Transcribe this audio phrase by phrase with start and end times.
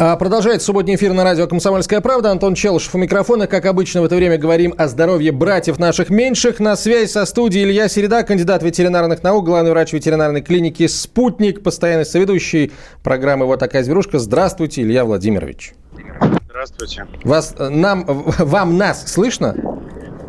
[0.00, 2.30] А, Продолжается субботний эфир на радио «Комсомольская правда».
[2.30, 3.48] Антон Челышев у микрофона.
[3.48, 6.60] Как обычно, в это время говорим о здоровье братьев наших меньших.
[6.60, 12.06] На связи со студией Илья Середа, кандидат ветеринарных наук, главный врач ветеринарной клиники «Спутник», постоянный
[12.06, 12.70] соведущий
[13.02, 14.20] программы «Вот такая зверушка».
[14.20, 15.74] Здравствуйте, Илья Владимирович.
[16.48, 17.04] Здравствуйте.
[17.24, 19.56] Вас, э, нам, вам нас слышно?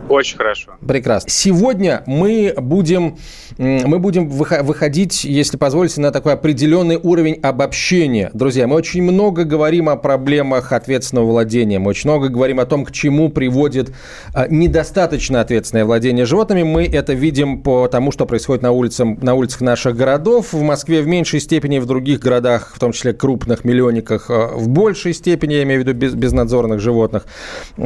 [0.10, 0.72] Очень хорошо.
[0.86, 1.30] Прекрасно.
[1.30, 3.18] Сегодня мы будем,
[3.60, 8.32] мы будем выходить, если позволите, на такой определенный уровень обобщения.
[8.34, 11.78] Друзья, мы очень много говорим о проблемах ответственного владения.
[11.78, 13.92] Мы очень много говорим о том, к чему приводит
[14.34, 16.64] а, недостаточно ответственное владение животными.
[16.64, 20.54] Мы это видим по тому, что происходит на, улицам, на улицах наших городов.
[20.54, 24.70] В Москве в меньшей степени, в других городах, в том числе крупных миллионниках, а, в
[24.70, 27.28] большей степени, я имею в виду без, безнадзорных животных,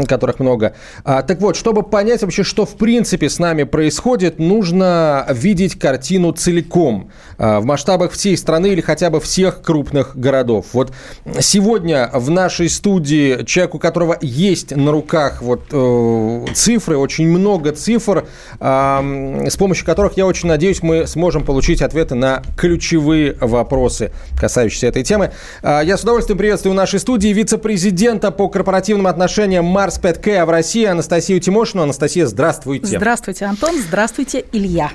[0.07, 0.73] которых много.
[1.03, 5.79] А, так вот, чтобы понять, понять вообще, что в принципе с нами происходит, нужно видеть
[5.79, 10.67] картину целиком а, в масштабах всей страны или хотя бы всех крупных городов.
[10.73, 10.93] Вот
[11.39, 17.71] сегодня в нашей студии человек, у которого есть на руках вот э, цифры, очень много
[17.71, 18.25] цифр,
[18.59, 24.87] э, с помощью которых, я очень надеюсь, мы сможем получить ответы на ключевые вопросы, касающиеся
[24.87, 25.31] этой темы.
[25.63, 30.49] Э, я с удовольствием приветствую в нашей студии вице-президента по корпоративным отношениям Марс Care в
[30.51, 31.81] России Анастасию Тимошину.
[31.83, 32.97] Анастасия, Анастасия, здравствуйте.
[32.97, 33.79] Здравствуйте, Антон.
[33.79, 34.91] Здравствуйте, Илья.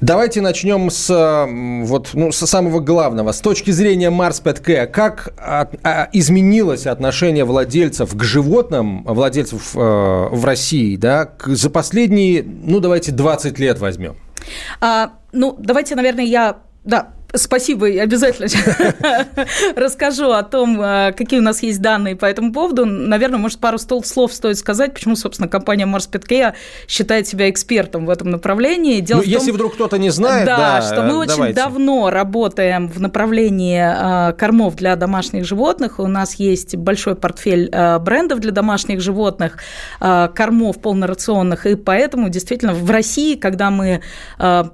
[0.00, 1.08] Давайте начнем с,
[1.86, 3.32] вот, ну, с самого главного.
[3.32, 9.78] С точки зрения Марс Петке, как от, а, изменилось отношение владельцев к животным, владельцев э,
[9.78, 14.16] в России, да, к, за последние, ну, давайте 20 лет возьмем?
[14.80, 18.48] А, ну, давайте, наверное, я да, Спасибо, я обязательно
[19.76, 22.84] расскажу о том, э, какие у нас есть данные по этому поводу.
[22.84, 26.52] Наверное, может, пару слов стоит сказать, почему, собственно, компания Mars Petcare
[26.86, 29.00] считает себя экспертом в этом направлении.
[29.00, 31.42] Дело ну, в том, если вдруг кто-то не знает, да, да что мы давайте.
[31.42, 36.00] очень давно работаем в направлении э, кормов для домашних животных.
[36.00, 39.58] У нас есть большой портфель э, брендов для домашних животных,
[39.98, 44.02] кормов полнорационных, и поэтому действительно в России, когда мы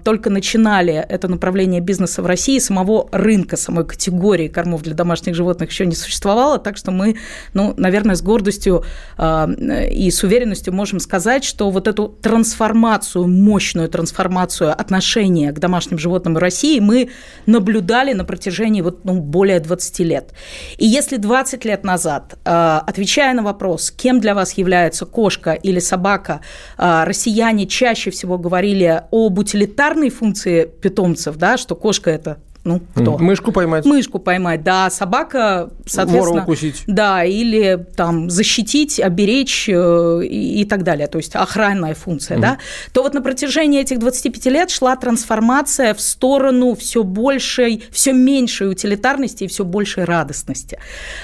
[0.04, 5.34] только начинали это направление бизнеса в России, России самого рынка, самой категории кормов для домашних
[5.34, 7.16] животных еще не существовало, так что мы,
[7.53, 8.84] ну, наверное, с гордостью
[9.19, 15.98] э, и с уверенностью можем сказать, что вот эту трансформацию, мощную трансформацию отношения к домашним
[15.98, 17.10] животным в России мы
[17.44, 20.32] наблюдали на протяжении вот, ну, более 20 лет.
[20.78, 25.80] И если 20 лет назад, э, отвечая на вопрос, кем для вас является кошка или
[25.80, 26.41] собака,
[26.78, 32.38] э, россияне чаще всего говорили об утилитарной функции питомцев, да, что кошка– это
[32.69, 33.19] ну, кто?
[33.19, 33.84] Мышку поймать.
[33.87, 34.91] Мышку поймать, да.
[34.91, 36.33] Собака, соответственно...
[36.33, 36.84] Вора укусить.
[36.87, 41.07] Да, или там защитить, оберечь э, и, и так далее.
[41.07, 42.41] То есть охранная функция, mm.
[42.41, 42.59] да.
[42.93, 48.71] То вот на протяжении этих 25 лет шла трансформация в сторону все большей, все меньшей
[48.71, 50.78] утилитарности и все большей радостности.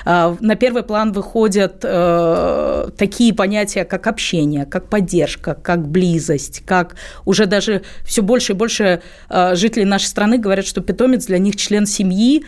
[0.04, 6.96] А, на первый план выходят э, такие понятия, как общение, как поддержка, как близость, как
[7.24, 11.40] уже даже все больше и больше э, жителей нашей страны говорят, что питомец для для
[11.40, 12.44] них член семьи,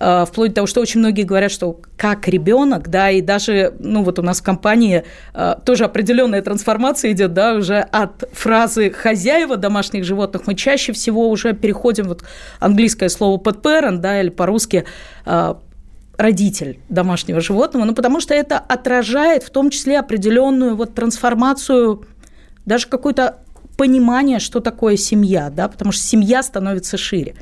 [0.00, 4.02] э, вплоть до того, что очень многие говорят, что как ребенок, да, и даже, ну
[4.02, 9.58] вот у нас в компании э, тоже определенная трансформация идет, да, уже от фразы хозяева
[9.58, 12.24] домашних животных мы чаще всего уже переходим вот
[12.60, 14.86] английское слово pet parent, да, или по-русски
[15.26, 15.54] э,
[16.16, 22.06] родитель домашнего животного, ну потому что это отражает в том числе определенную вот трансформацию,
[22.64, 23.36] даже какое-то
[23.76, 27.34] понимание, что такое семья, да, потому что семья становится шире.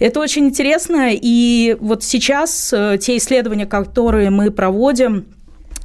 [0.00, 5.26] Это очень интересно, и вот сейчас э, те исследования, которые мы проводим,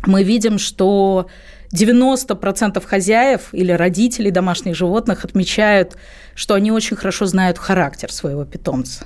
[0.06, 1.28] мы видим, что
[1.74, 5.98] 90% хозяев или родителей домашних животных отмечают,
[6.34, 9.06] что они очень хорошо знают характер своего питомца.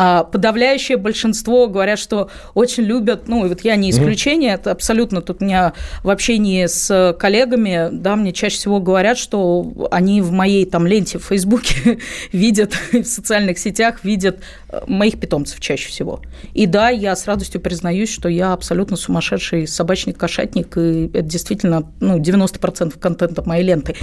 [0.00, 5.22] А подавляющее большинство говорят, что очень любят, ну, и вот я не исключение, это абсолютно
[5.22, 5.72] тут у меня
[6.04, 11.18] в общении с коллегами, да, мне чаще всего говорят, что они в моей там ленте
[11.18, 11.98] в Фейсбуке
[12.32, 16.20] видят, в социальных сетях видят э, моих питомцев чаще всего.
[16.54, 22.20] И да, я с радостью признаюсь, что я абсолютно сумасшедший собачник-кошатник, и это действительно ну,
[22.20, 23.96] 90% контента моей ленты.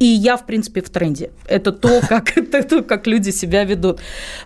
[0.00, 1.30] И я, в принципе, в тренде.
[1.46, 4.00] Это то, как, это то, как люди себя ведут.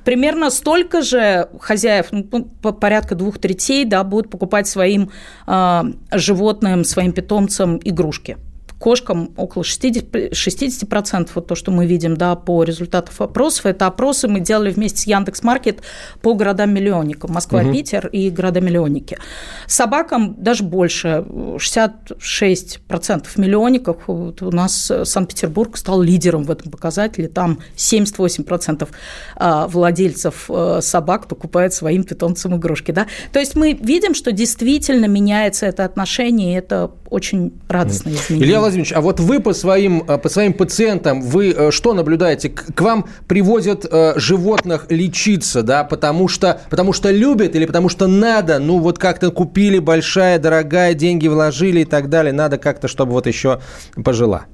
[0.04, 2.24] Примерно столько же хозяев, ну,
[2.72, 5.10] порядка двух третей, да, будут покупать своим
[5.46, 5.82] э,
[6.12, 8.36] животным, своим питомцам игрушки
[8.78, 13.66] кошкам около 60%, 60% вот то, что мы видим да, по результатам опросов.
[13.66, 15.82] Это опросы мы делали вместе с Яндекс.Маркет
[16.22, 17.32] по городам-миллионникам.
[17.32, 17.72] Москва, угу.
[17.72, 19.18] Питер и города-миллионники.
[19.66, 23.96] Собакам даже больше, 66% миллионников.
[24.06, 27.28] Вот у нас Санкт-Петербург стал лидером в этом показателе.
[27.28, 28.88] Там 78%
[29.36, 32.92] а, владельцев э, собак покупают своим питомцам игрушки.
[32.92, 33.06] Да?
[33.32, 38.48] То есть мы видим, что действительно меняется это отношение, и это очень радостно изменение.
[38.48, 42.50] Илья Владимирович, а вот вы по своим, э, по своим пациентам, вы э, что наблюдаете?
[42.50, 43.86] К вам привозят
[44.16, 48.58] животных лечиться, да, потому что, потому что любят или потому что надо?
[48.58, 52.32] Ну, вот как-то купили большая, дорогая, деньги вложили и так далее.
[52.32, 53.60] Надо как-то, чтобы вот еще
[54.04, 54.46] пожила.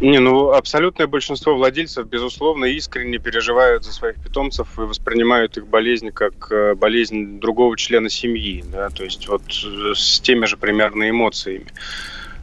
[0.00, 6.10] Не, ну абсолютное большинство владельцев, безусловно, искренне переживают за своих питомцев и воспринимают их болезнь
[6.10, 11.10] как э, болезнь другого члена семьи, да, то есть вот э, с теми же примерно
[11.10, 11.66] эмоциями.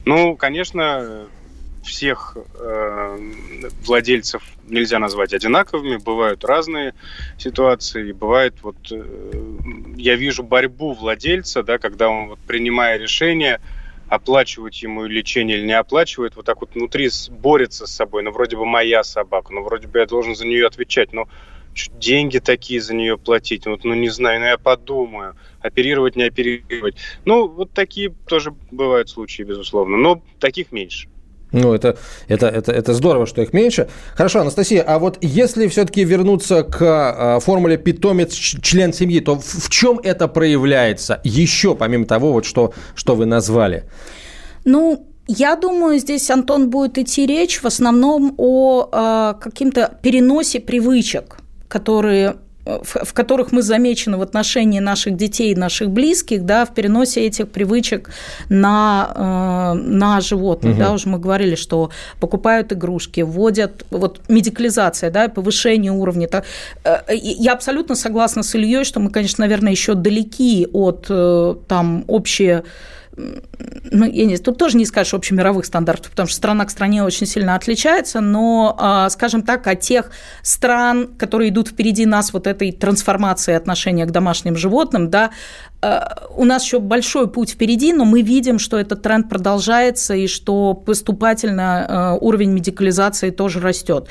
[0.08, 1.28] Ну, конечно,
[1.84, 3.32] всех э,
[3.86, 6.94] владельцев нельзя назвать одинаковыми, бывают разные
[7.38, 9.04] ситуации, бывает вот э,
[9.98, 13.60] я вижу борьбу владельца, да, когда он вот, принимая решение
[14.08, 18.24] оплачивать ему лечение или не оплачивает, вот так вот внутри борется с собой.
[18.24, 21.28] Ну, вроде бы моя собака, ну, вроде бы я должен за нее отвечать, но
[22.00, 25.36] деньги такие за нее платить, вот, ну, не знаю, ну, я подумаю,
[25.68, 26.96] оперировать, не оперировать.
[27.26, 31.10] Ну, вот такие тоже бывают случаи, безусловно, но таких меньше.
[31.52, 31.98] Ну, это,
[32.28, 33.88] это, это, это здорово, что их меньше.
[34.16, 39.46] Хорошо, Анастасия, а вот если все-таки вернуться к э, формуле питомец член семьи, то в,
[39.46, 43.86] в чем это проявляется еще, помимо того, вот, что, что вы назвали?
[44.66, 51.38] Ну, я думаю, здесь, Антон, будет идти речь в основном о э, каким-то переносе привычек,
[51.70, 52.38] которые
[52.84, 57.50] в, в которых мы замечены в отношении наших детей наших близких, да, в переносе этих
[57.50, 58.10] привычек
[58.50, 60.74] на, э, на животных.
[60.74, 60.80] Угу.
[60.80, 66.28] Да, уже мы говорили, что покупают игрушки, вводят вот медикализация, да, повышение уровня.
[66.28, 66.46] Так,
[66.84, 72.04] э, я абсолютно согласна с Ильей, что мы, конечно, наверное, еще далеки от э, там
[72.08, 72.62] общей
[73.18, 77.26] ну, я не, тут тоже не скажешь общемировых стандартов, потому что страна к стране очень
[77.26, 80.12] сильно отличается, но, а, скажем так, от тех
[80.44, 85.32] стран, которые идут впереди нас вот этой трансформации отношения к домашним животным, да,
[86.38, 90.74] у нас еще большой путь впереди, но мы видим, что этот тренд продолжается и что
[90.74, 94.08] поступательно э, уровень медикализации тоже растет.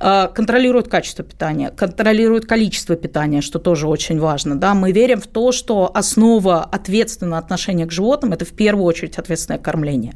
[0.00, 4.58] Э, контролируют качество питания, контролируют количество питания, что тоже очень важно.
[4.58, 4.74] Да?
[4.74, 9.60] Мы верим в то, что основа ответственного отношения к животным– это в первую очередь ответственное
[9.60, 10.14] кормление.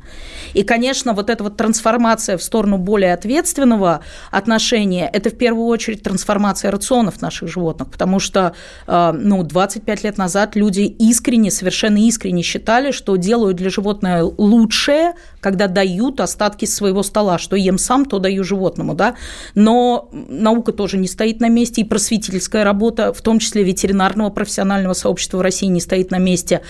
[0.54, 4.00] И, конечно, вот эта вот трансформация в сторону более ответственного
[4.32, 8.54] отношения– это в первую очередь трансформация рационов наших животных, потому что
[8.86, 15.66] ну, 25 лет назад люди искренне, совершенно искренне считали, что делают для животного лучшее, когда
[15.66, 19.16] дают остатки своего стола, что ем сам, то даю животному, да.
[19.56, 24.94] Но наука тоже не стоит на месте, и просветительская работа, в том числе ветеринарного профессионального
[24.94, 26.60] сообщества в России, не стоит на месте.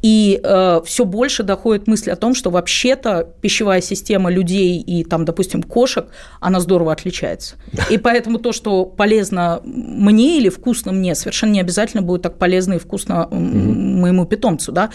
[0.00, 5.24] И э, все больше доходит мысль о том, что вообще-то пищевая система людей и, там,
[5.24, 6.06] допустим, кошек,
[6.40, 7.56] она здорово отличается.
[7.90, 12.74] И поэтому то, что полезно мне или вкусно мне, совершенно не обязательно будет так полезно
[12.74, 13.28] и вкусно
[13.64, 14.72] моему питомцу.
[14.72, 14.90] Да?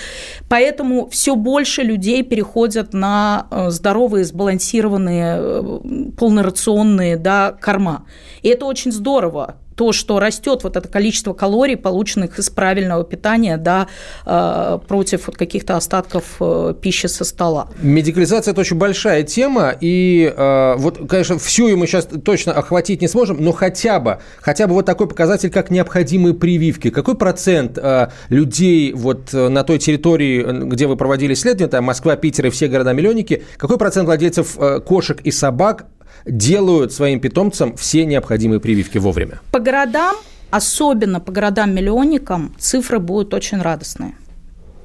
[0.49, 5.79] Поэтому все больше людей переходят на э, здоровые, сбалансированные, э,
[6.17, 8.05] полнорационные да, корма.
[8.41, 13.55] И это очень здорово то, что растет вот это количество калорий, полученных из правильного питания,
[13.55, 13.87] да,
[14.25, 17.69] э, против вот каких-то остатков э, пищи со стола.
[17.81, 22.99] Медикализация– это очень большая тема, и э, вот, конечно, всю ее мы сейчас точно охватить
[22.99, 26.89] не сможем, но хотя бы, хотя бы вот такой показатель, как необходимые прививки.
[26.89, 27.79] Какой процент
[28.27, 33.43] людей вот на той территории, где вы проводили исследования, там Москва, Питер и все города-миллионники,
[33.55, 35.85] какой процент владельцев кошек и собак
[36.25, 39.39] делают своим питомцам все необходимые прививки вовремя?
[39.51, 40.15] По городам,
[40.51, 44.15] особенно по городам-миллионникам, цифры будут очень радостные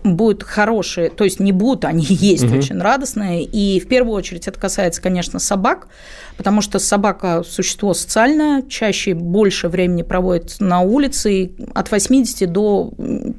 [0.05, 2.59] будут хорошие, то есть не будут, они есть угу.
[2.59, 3.43] очень радостные.
[3.43, 5.89] И в первую очередь это касается, конечно, собак,
[6.37, 12.93] потому что собака– существо социальное, чаще больше времени проводит на улице, и от 80 до,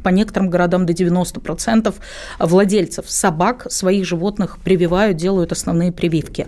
[0.04, 1.94] по некоторым городам, до 90%
[2.40, 6.48] владельцев собак своих животных прививают, делают основные прививки.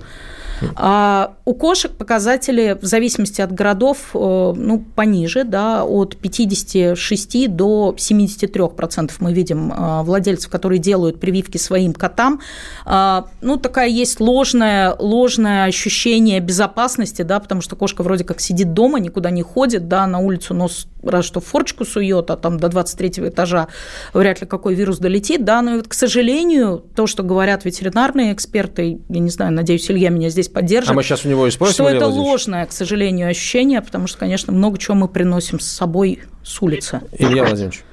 [0.75, 7.95] А у кошек показатели в зависимости от городов э, ну, пониже, да, от 56 до
[7.97, 12.41] 73% мы видим э, владельцев, которые делают прививки своим котам.
[12.85, 18.73] А, ну, такая есть ложное, ложное ощущение безопасности, да, потому что кошка вроде как сидит
[18.73, 22.69] дома, никуда не ходит, да, на улицу нос раз что форчку сует, а там до
[22.69, 23.67] 23 этажа
[24.13, 28.99] вряд ли какой вирус долетит, да, но вот, к сожалению, то, что говорят ветеринарные эксперты,
[29.09, 30.89] я не знаю, надеюсь, Илья меня здесь поддержит.
[30.89, 34.17] А мы сейчас у него и спросим, Что это ложное, к сожалению, ощущение, потому что,
[34.19, 37.01] конечно, много чего мы приносим с собой с улицы.
[37.17, 37.83] Илья Владимирович.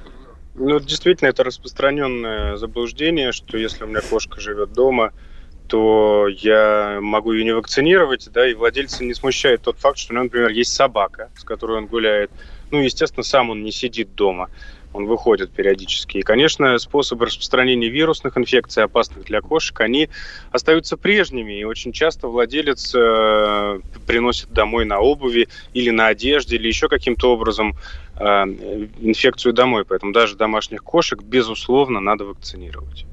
[0.55, 5.11] Ну, действительно, это распространенное заблуждение, что если у меня кошка живет дома,
[5.67, 10.15] то я могу ее не вакцинировать, да, и владельца не смущает тот факт, что у
[10.15, 12.31] него, например, есть собака, с которой он гуляет.
[12.71, 14.49] Ну, естественно, сам он не сидит дома,
[14.95, 16.19] он выходит периодически.
[16.19, 20.09] И, конечно, способы распространения вирусных инфекций, опасных для кошек, они
[20.51, 21.59] остаются прежними.
[21.59, 27.33] И очень часто владелец э, приносит домой на обуви или на одежде, или еще каким-то
[27.33, 27.75] образом
[28.15, 29.83] э, инфекцию домой.
[29.85, 33.05] Поэтому даже домашних кошек, безусловно, надо вакцинировать.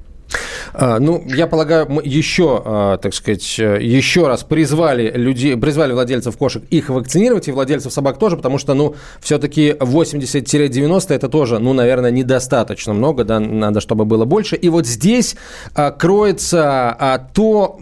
[0.75, 6.37] А, ну, я полагаю, мы еще, а, так сказать, еще раз призвали людей, призвали владельцев
[6.37, 11.73] кошек их вакцинировать, и владельцев собак тоже, потому что, ну, все-таки 80-90 это тоже, ну,
[11.73, 14.57] наверное, недостаточно много, да, надо, чтобы было больше.
[14.57, 15.37] И вот здесь
[15.75, 17.79] а, кроется то,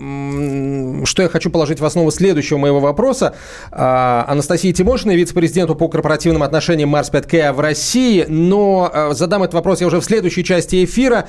[1.04, 3.34] что я хочу положить в основу следующего моего вопроса.
[3.70, 9.86] Анастасия Тимошина, вице-президенту по корпоративным отношениям Марс 5К в России, но задам этот вопрос я
[9.86, 11.28] уже в следующей части эфира.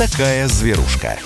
[0.00, 1.18] Такая зверушка.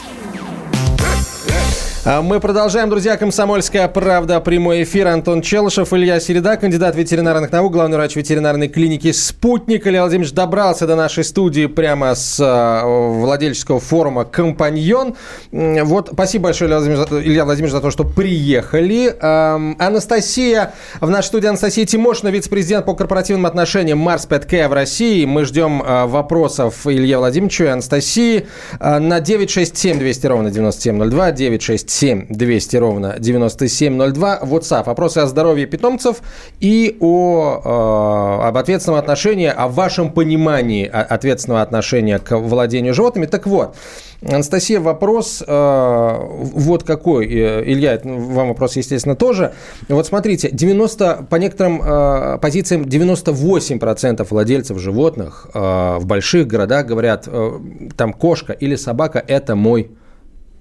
[2.06, 3.16] А мы продолжаем, друзья.
[3.16, 4.38] Комсомольская правда.
[4.38, 5.08] Прямой эфир.
[5.08, 9.86] Антон Челышев, Илья Середа, кандидат ветеринарных наук, главный врач ветеринарной клиники «Спутник».
[9.86, 15.16] Илья Владимирович добрался до нашей студии прямо с э, владельческого форума «Компаньон».
[15.50, 19.16] Вот, спасибо большое, Илья Владимирович, Илья Владимирович, за то, что приехали.
[19.18, 25.24] Анастасия, в нашей студии Анастасия Тимошина, вице-президент по корпоративным отношениям Марс 5К в России.
[25.24, 28.46] Мы ждем э, вопросов Илья Владимировича и Анастасии
[28.78, 34.40] на 967 200 ровно 9702, 967 7 200 ровно 9702.
[34.42, 34.86] WhatsApp.
[34.86, 36.22] Вопросы о здоровье питомцев
[36.58, 43.26] и о, э, об ответственном отношении, о вашем понимании ответственного отношения к владению животными.
[43.26, 43.76] Так вот,
[44.26, 47.26] Анастасия, вопрос э, вот какой.
[47.26, 49.52] Илья, вам вопрос, естественно, тоже.
[49.88, 57.28] Вот смотрите, 90, по некоторым э, позициям 98% владельцев животных э, в больших городах говорят,
[57.28, 57.58] э,
[57.96, 59.90] там кошка или собака– это мой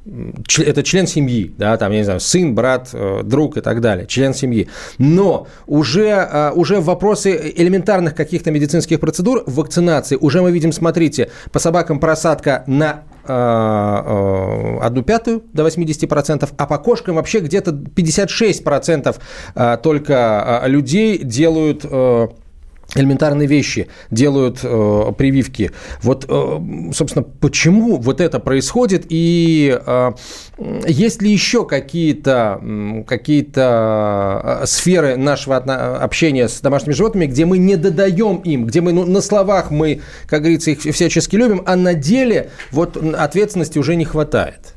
[0.06, 4.06] это член семьи, да, там, я не знаю, сын, брат, э, друг и так далее,
[4.06, 4.68] член семьи.
[4.98, 11.60] Но уже, э, уже вопросы элементарных каких-то медицинских процедур, вакцинации, уже мы видим, смотрите, по
[11.60, 19.16] собакам просадка на э, одну пятую до 80%, а по кошкам вообще где-то 56%
[19.82, 21.86] только людей делают
[22.96, 25.72] элементарные вещи, делают э, прививки.
[26.02, 26.60] Вот, э,
[26.94, 30.12] собственно, почему вот это происходит и э,
[30.88, 32.62] есть ли еще какие-то
[33.08, 38.94] какие э, сферы нашего общения с домашними животными, где мы не додаем им, где мы
[38.94, 43.96] ну, на словах мы, как говорится, их всячески любим, а на деле вот ответственности уже
[43.96, 44.74] не хватает?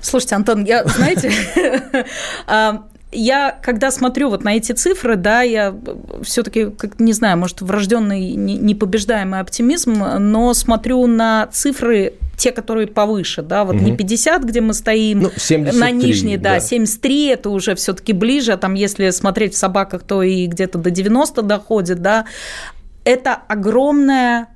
[0.00, 1.32] Слушайте, Антон, я, знаете,
[2.46, 2.84] а,
[3.16, 5.74] я, когда смотрю вот на эти цифры, да, я
[6.22, 13.42] все-таки, как не знаю, может, врожденный непобеждаемый оптимизм, но смотрю на цифры те, которые повыше,
[13.42, 13.84] да, вот угу.
[13.84, 18.12] не 50, где мы стоим, ну, 73, на нижней, да, да, 73 это уже все-таки
[18.12, 22.26] ближе, а там если смотреть в собаках, то и где-то до 90 доходит, да,
[23.04, 24.48] это огромная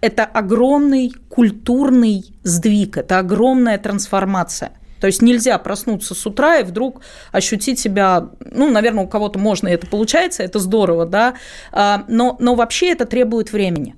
[0.00, 4.70] это огромный культурный сдвиг, это огромная трансформация.
[5.00, 7.00] То есть нельзя проснуться с утра и вдруг
[7.32, 11.34] ощутить себя, ну, наверное, у кого-то можно, и это получается, это здорово, да,
[11.72, 13.96] а, но, но вообще это требует времени.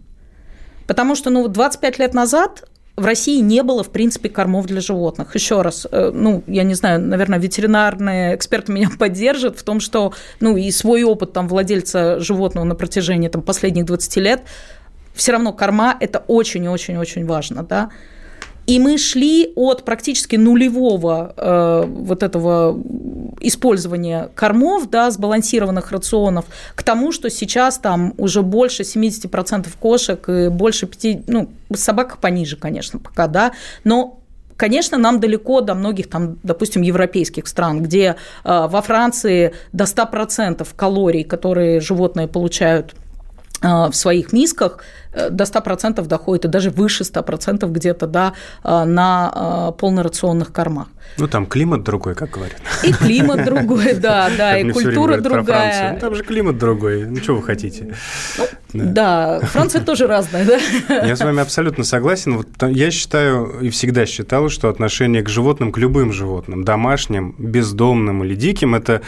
[0.87, 2.65] Потому что, ну, 25 лет назад
[2.97, 5.35] в России не было, в принципе, кормов для животных.
[5.35, 10.13] Еще раз, э, ну, я не знаю, наверное, ветеринарные эксперты меня поддержат в том, что,
[10.41, 14.43] ну, и свой опыт там владельца животного на протяжении там, последних 20 лет,
[15.15, 17.91] все равно корма– это очень-очень-очень важно, да.
[18.67, 22.79] И мы шли от практически нулевого э, вот этого
[23.41, 30.49] использования кормов, да, сбалансированных рационов, к тому, что сейчас там уже больше 70% кошек и
[30.49, 33.53] больше 5, ну, собак пониже, конечно, пока, да,
[33.85, 34.17] но
[34.61, 38.15] Конечно, нам далеко до многих, там, допустим, европейских стран, где э,
[38.45, 42.95] во Франции до 100% калорий, которые животные получают
[43.63, 44.79] в своих мисках,
[45.13, 50.87] Э, до 100% доходит, и даже выше 100% где-то да, э, на э, полнорационных кормах.
[51.19, 52.61] Ну, там климат другой, как говорят.
[52.85, 55.95] И климат другой, да, да, и культура другая.
[55.95, 57.97] Ну, там же климат другой, ну, что вы хотите?
[58.73, 61.05] Да, Франция тоже разная, да?
[61.05, 62.45] Я с вами абсолютно согласен.
[62.61, 68.37] Я считаю и всегда считал, что отношение к животным, к любым животным, домашним, бездомным или
[68.37, 69.03] диким, это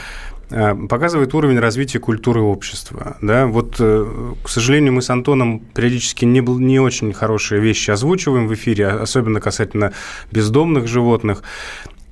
[0.88, 3.16] показывает уровень развития культуры общества.
[3.21, 3.47] Да?
[3.47, 8.88] Вот, к сожалению, мы с Антоном периодически не, не очень хорошие вещи озвучиваем в эфире,
[8.88, 9.92] особенно касательно
[10.30, 11.42] бездомных животных.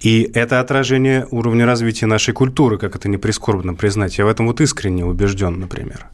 [0.00, 4.16] И это отражение уровня развития нашей культуры, как это не прискорбно признать.
[4.18, 6.06] Я в этом вот искренне убежден, например.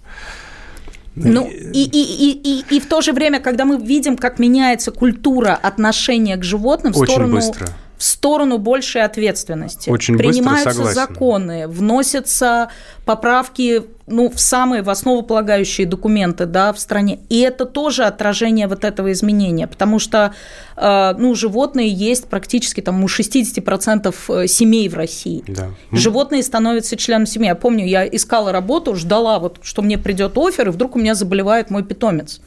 [1.15, 4.91] Ну, и, и, и, и, и в то же время, когда мы видим, как меняется
[4.91, 9.89] культура отношения к животным в Очень сторону быстро в сторону большей ответственности.
[9.89, 12.69] Очень Принимаются быстро, законы, вносятся
[13.05, 17.21] поправки ну, в самые в основополагающие документы да, в стране.
[17.29, 20.33] И это тоже отражение вот этого изменения, потому что
[20.77, 25.43] э, ну, животные есть практически там, у 60% э, семей в России.
[25.49, 25.71] Да.
[25.91, 27.49] Животные становятся членом семьи.
[27.49, 31.15] Я помню, я искала работу, ждала, вот, что мне придет офер, и вдруг у меня
[31.15, 32.41] заболевает мой питомец.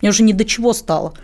[0.00, 1.14] Мне уже ни до чего стало.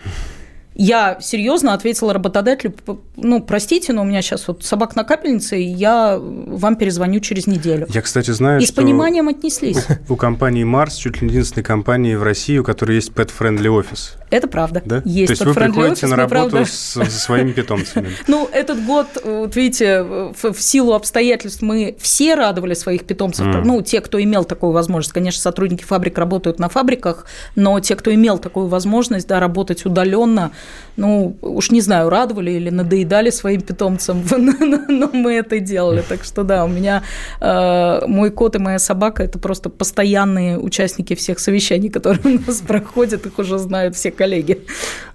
[0.82, 2.75] Я серьезно ответила работодателю,
[3.16, 7.46] ну, простите, но у меня сейчас вот собак на капельнице, и я вам перезвоню через
[7.46, 7.87] неделю.
[7.90, 8.72] Я, кстати, знаю, и что...
[8.72, 9.87] с пониманием отнеслись.
[10.08, 13.68] У, у компании Марс чуть ли не единственной компании в России, у которой есть pet-friendly
[13.68, 14.16] офис.
[14.30, 14.80] Это правда.
[14.82, 15.02] Да?
[15.04, 16.64] Есть То есть вы приходите офис, на работу правда...
[16.64, 18.08] с, со своими питомцами?
[18.26, 23.46] Ну, этот год, вот видите, в, в силу обстоятельств мы все радовали своих питомцев.
[23.46, 23.62] Mm.
[23.64, 25.12] Ну, те, кто имел такую возможность.
[25.12, 30.52] Конечно, сотрудники фабрик работают на фабриках, но те, кто имел такую возможность да, работать удаленно,
[30.97, 34.23] ну, уж не знаю, радовали или надоедали своим питомцам,
[34.89, 36.03] но мы это делали.
[36.07, 37.03] Так что да, у меня
[37.41, 42.61] э, мой кот и моя собака– это просто постоянные участники всех совещаний, которые у нас
[42.61, 44.61] проходят, их уже знают все коллеги.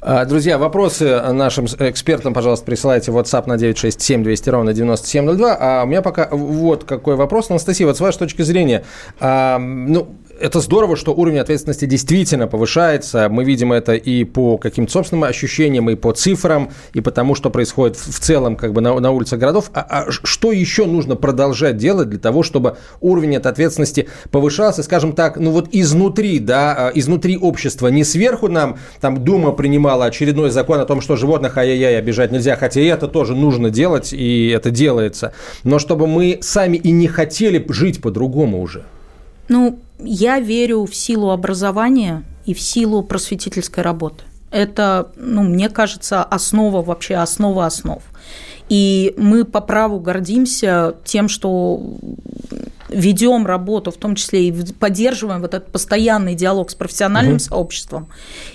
[0.02, 5.58] А, друзья, вопросы нашим экспертам, пожалуйста, присылайте в WhatsApp на 967 200 ровно 9702.
[5.60, 7.50] А у меня пока вот какой вопрос.
[7.50, 8.84] Анастасия, вот с вашей точки зрения,
[9.20, 13.30] а, ну, это здорово, что уровень ответственности действительно повышается.
[13.30, 17.50] Мы видим это и по каким-то собственным ощущениям, и по цифрам, и по тому, что
[17.50, 19.72] происходит в целом как бы на, на улицах городов.
[19.74, 25.14] А, а что еще нужно продолжать делать для того, чтобы уровень этой ответственности повышался, скажем
[25.14, 30.50] так, ну вот изнутри, да, а, изнутри общества, не сверху нам, там Дума принимала очередной
[30.50, 34.50] закон о том, что животных ай-яй-яй обижать нельзя, хотя и это тоже нужно делать, и
[34.50, 38.86] это делается, но чтобы мы сами и не хотели жить по-другому уже.
[39.48, 44.24] Ну, я верю в силу образования и в силу просветительской работы.
[44.52, 48.02] Это, ну, мне кажется, основа вообще, основа основ.
[48.70, 51.82] И мы по праву гордимся тем, что
[52.90, 57.40] ведем работу, в том числе и поддерживаем вот этот постоянный диалог с профессиональным угу.
[57.40, 58.08] сообществом.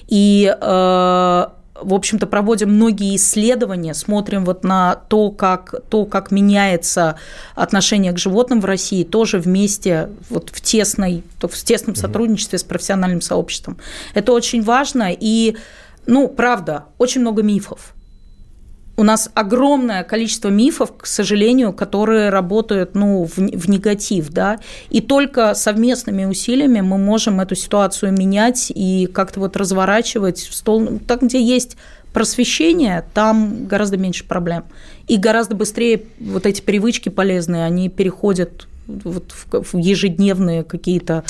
[0.08, 1.46] И э,
[1.82, 7.16] в общем-то, проводим многие исследования, смотрим вот на то, как, то, как меняется
[7.54, 13.20] отношение к животным в России, тоже вместе, вот в, тесной, в тесном сотрудничестве с профессиональным
[13.20, 13.78] сообществом.
[14.14, 15.56] Это очень важно, и,
[16.06, 17.94] ну, правда, очень много мифов
[19.00, 24.60] у нас огромное количество мифов, к сожалению, которые работают ну, в, в негатив, да,
[24.90, 30.80] и только совместными усилиями мы можем эту ситуацию менять и как-то вот разворачивать в стол,
[30.80, 31.78] ну, там, где есть
[32.12, 34.64] просвещение, там гораздо меньше проблем.
[35.08, 41.24] И гораздо быстрее вот эти привычки полезные, они переходят вот в ежедневные какие-то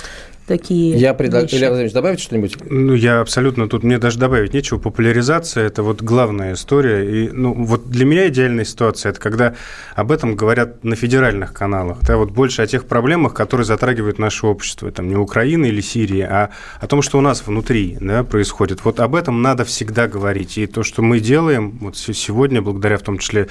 [0.51, 2.57] такие Я предлагаю, Илья Владимирович, добавить что-нибудь?
[2.69, 4.79] Ну, я абсолютно тут, мне даже добавить нечего.
[4.79, 7.09] Популяризация– это вот главная история.
[7.09, 9.55] И, ну, вот для меня идеальная ситуация– это когда
[9.95, 14.47] об этом говорят на федеральных каналах, да, вот больше о тех проблемах, которые затрагивают наше
[14.47, 18.85] общество, там, не Украина или Сирия, а о том, что у нас внутри да, происходит.
[18.85, 20.59] Вот об этом надо всегда говорить.
[20.59, 23.47] И то, что мы делаем вот сегодня, благодаря в том числе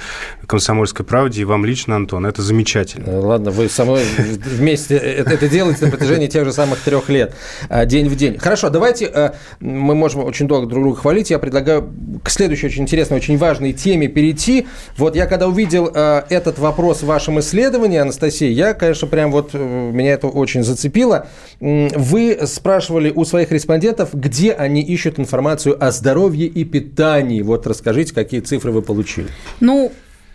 [0.46, 3.20] «Комсомольской правде» и вам лично, Антон, это замечательно.
[3.20, 7.34] Ладно, вы со мной вместе это делаете на протяжении тех же самых трех лет,
[7.68, 8.36] э, день в день.
[8.38, 11.88] Хорошо, давайте, э, мы можем очень долго друг друга хвалить, я предлагаю
[12.24, 14.66] к следующей очень интересной, очень важной теме перейти.
[14.96, 20.12] Вот я когда увидел этот вопрос в вашем исследовании, Анастасия, я, конечно, прям вот, меня
[20.12, 21.28] это очень зацепило.
[21.60, 27.42] Вы спрашивали у своих респондентов, где они ищут информацию о здоровье и питании.
[27.42, 29.28] Вот расскажите, какие цифры вы получили.
[29.60, 29.92] Ну,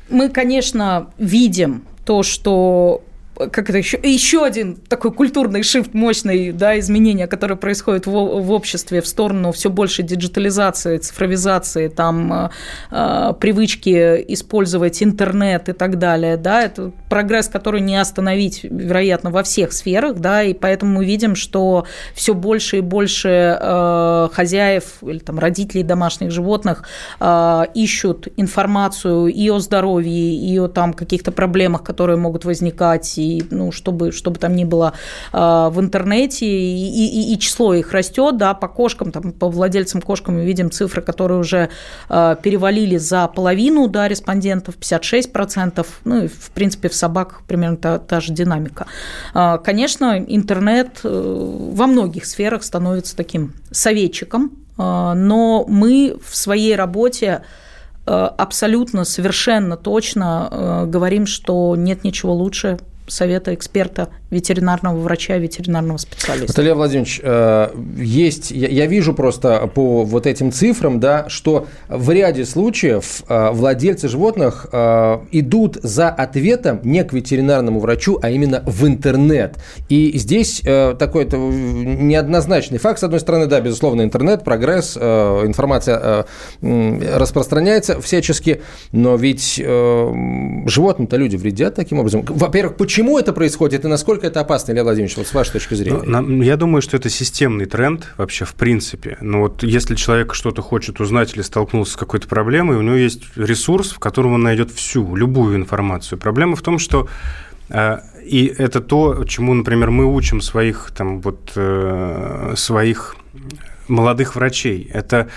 [0.10, 3.02] мы, конечно, видим то, что
[3.36, 8.52] как это еще, еще один такой культурный шифт мощный, да, изменения, которые происходят в, в
[8.52, 12.50] обществе в сторону все больше диджитализации, цифровизации, там э,
[12.91, 19.43] э, привычки использовать интернет и так далее, да, это прогресс, который не остановить, вероятно, во
[19.43, 25.19] всех сферах, да, и поэтому мы видим, что все больше и больше э, хозяев или
[25.19, 26.84] там родителей домашних животных
[27.19, 33.43] э, ищут информацию и о здоровье, и о там каких-то проблемах, которые могут возникать и
[33.51, 34.93] ну, чтобы, чтобы там ни было
[35.33, 40.01] э, в интернете, и, и, и число их растет, да, по кошкам, там, по владельцам
[40.01, 41.69] кошкам мы видим цифры, которые уже
[42.09, 47.99] э, перевалили за половину, да, респондентов, 56%, ну, и, в принципе, в собаках примерно та,
[47.99, 48.85] та же динамика.
[49.33, 56.75] Э, конечно, интернет э, во многих сферах становится таким советчиком, э, но мы в своей
[56.75, 57.41] работе
[58.07, 62.77] абсолютно, совершенно точно говорим, что нет ничего лучше
[63.08, 66.48] совета эксперта, ветеринарного врача, ветеринарного специалиста.
[66.48, 72.46] Наталья Владимирович, э, есть, я вижу просто по вот этим цифрам, да, что в ряде
[72.46, 78.86] случаев э, владельцы животных э, идут за ответом не к ветеринарному врачу, а именно в
[78.88, 79.56] интернет.
[79.89, 83.00] И здесь такой неоднозначный факт.
[83.00, 86.26] С одной стороны, да, безусловно, интернет, прогресс, информация
[86.62, 92.24] распространяется всячески, но ведь животным-то люди вредят таким образом.
[92.28, 95.73] Во-первых, почему Почему это происходит и насколько это опасно, Илья Владимирович, вот с вашей точки
[95.73, 96.01] зрения?
[96.01, 99.17] Ну, я думаю, что это системный тренд вообще в принципе.
[99.19, 103.23] Но вот если человек что-то хочет узнать или столкнулся с какой-то проблемой, у него есть
[103.36, 106.17] ресурс, в котором он найдет всю, любую информацию.
[106.17, 107.10] Проблема в том, что
[107.67, 113.17] э, и это то, чему, например, мы учим своих, там, вот, э, своих
[113.89, 114.89] молодых врачей.
[114.93, 115.27] Это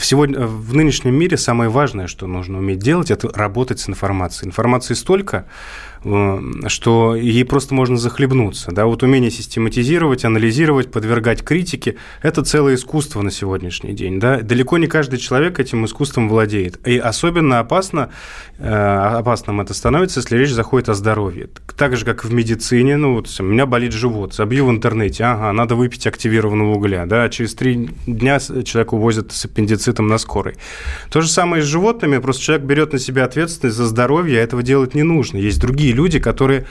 [0.00, 4.48] Сегодня, в нынешнем мире самое важное, что нужно уметь делать, это работать с информацией.
[4.48, 5.46] Информации столько, Э,
[6.02, 8.72] что ей просто можно захлебнуться.
[8.72, 8.86] Да?
[8.86, 14.18] Вот умение систематизировать, анализировать, подвергать критике– это целое искусство на сегодняшний день.
[14.18, 14.40] Да?
[14.40, 16.86] Далеко не каждый человек этим искусством владеет.
[16.86, 18.10] И особенно опасно,
[18.58, 21.48] э, опасным это становится, если речь заходит о здоровье.
[21.76, 25.52] Так же, как в медицине, ну вот у меня болит живот, забью в интернете, ага,
[25.52, 30.54] надо выпить активированного угля, да, через три дня человека увозят с аппендицитом на скорой.
[31.10, 34.42] То же самое и с животными, просто человек берет на себя ответственность за здоровье, а
[34.42, 35.36] этого делать не нужно.
[35.38, 36.66] Есть другие другие люди, которые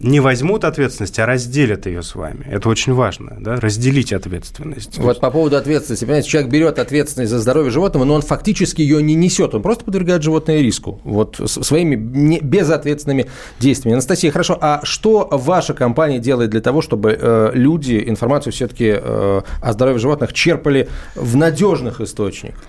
[0.00, 2.44] не возьмут ответственность, а разделят ее с вами.
[2.50, 4.98] Это очень важно, да, разделить ответственность.
[4.98, 9.00] Вот по поводу ответственности, понимаете, человек берет ответственность за здоровье животного, но он фактически ее
[9.00, 13.26] не несет, он просто подвергает животное риску, вот своими не, безответственными
[13.60, 13.94] действиями.
[13.94, 19.42] Анастасия, хорошо, а что ваша компания делает для того, чтобы э, люди информацию все-таки э,
[19.60, 22.64] о здоровье животных черпали в надежных источниках?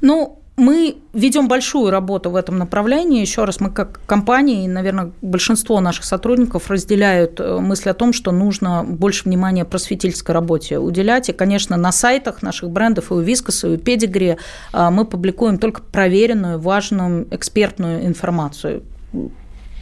[0.00, 3.20] Ну, мы ведем большую работу в этом направлении.
[3.20, 8.12] Еще раз, мы как компания, и, наверное, большинство наших сотрудников разделяют э, мысль о том,
[8.12, 11.30] что нужно больше внимания просветительской работе уделять.
[11.30, 14.36] И, конечно, на сайтах наших брендов и у Вискоса, и у Педигри
[14.72, 18.82] э, мы публикуем только проверенную, важную, экспертную информацию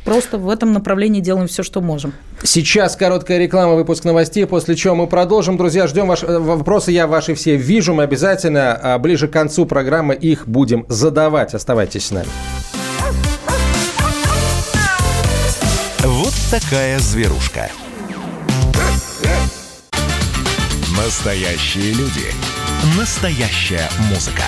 [0.05, 2.13] просто в этом направлении делаем все, что можем.
[2.43, 5.57] Сейчас короткая реклама, выпуск новостей, после чего мы продолжим.
[5.57, 6.93] Друзья, ждем ваши э, вопросы.
[6.93, 7.95] Я ваши все вижу.
[7.95, 11.55] Мы обязательно а, ближе к концу программы их будем задавать.
[11.55, 12.29] Оставайтесь с нами.
[16.03, 17.71] Вот такая зверушка.
[20.97, 22.27] Настоящие люди.
[22.99, 24.45] Настоящая музыка.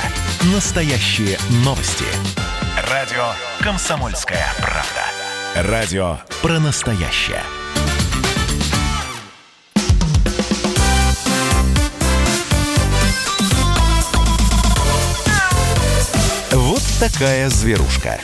[0.55, 2.05] Настоящие новости.
[2.91, 5.22] Радио «Комсомольская правда».
[5.55, 7.43] Радио про настоящее.
[16.53, 18.19] Вот такая зверушка.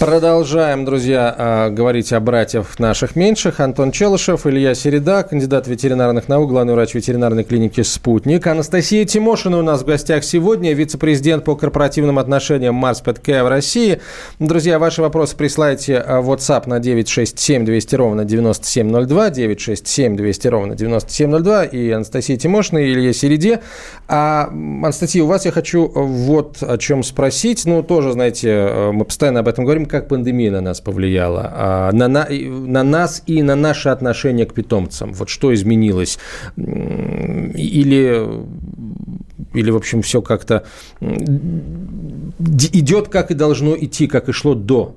[0.00, 3.60] Продолжаем, друзья, а, говорить о братьях наших меньших.
[3.60, 8.46] Антон Челышев, Илья Середа, кандидат ветеринарных наук, главный врач ветеринарной клиники «Спутник».
[8.46, 14.00] Анастасия Тимошина у нас в гостях сегодня, вице-президент по корпоративным отношениям Марс Петкея в России.
[14.38, 21.64] Друзья, ваши вопросы присылайте в WhatsApp на 967 200 ровно 9702, 967 200 ровно 9702
[21.64, 23.60] и Анастасия Тимошина, и Илья Середе.
[24.08, 27.66] А, Анастасия, у вас я хочу вот о чем спросить.
[27.66, 32.08] Ну, тоже, знаете, мы постоянно об этом говорим, как пандемия на нас повлияла, а, на,
[32.08, 35.12] на, на нас и на наше отношение к питомцам.
[35.12, 36.18] Вот что изменилось?
[36.56, 38.26] Или,
[39.54, 40.64] или в общем, все как-то
[42.72, 44.96] идет, как и должно идти, как и шло до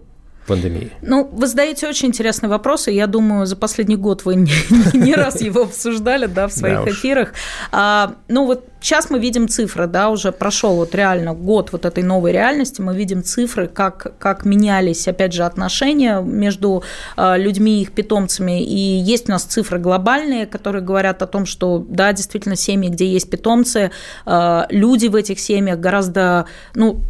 [0.49, 0.91] пандемии?
[1.01, 4.51] Ну, вы задаете очень интересный вопрос, и я думаю, за последний год вы не,
[4.93, 7.33] не раз его обсуждали да, в своих да эфирах.
[7.71, 12.03] А, ну, вот сейчас мы видим цифры, да, уже прошел вот реально год вот этой
[12.03, 16.83] новой реальности, мы видим цифры, как, как менялись, опять же, отношения между
[17.15, 18.79] а, людьми и их питомцами, и
[19.13, 23.29] есть у нас цифры глобальные, которые говорят о том, что, да, действительно, семьи, где есть
[23.29, 23.91] питомцы,
[24.25, 27.01] а, люди в этих семьях гораздо, ну,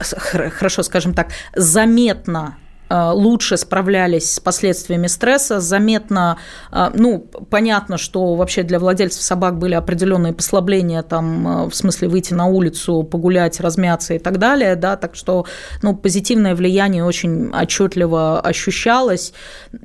[0.00, 2.56] хорошо, скажем так, заметно
[2.94, 5.60] лучше справлялись с последствиями стресса.
[5.60, 6.38] Заметно,
[6.70, 12.08] э, ну, понятно, что вообще для владельцев собак были определенные послабления, там, э, в смысле
[12.08, 15.46] выйти на улицу, погулять, размяться и так далее, да, так что,
[15.82, 19.32] ну, позитивное влияние очень отчетливо ощущалось.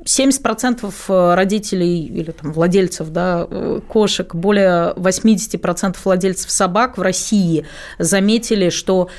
[0.06, 3.48] 70% родителей или там владельцев, да,
[3.88, 7.66] кошек, более 80% владельцев собак в России
[7.98, 9.10] заметили, что